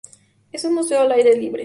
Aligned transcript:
Es 0.51 0.63
un 0.63 0.73
museo 0.73 1.01
al 1.01 1.11
aire 1.11 1.35
libre. 1.37 1.59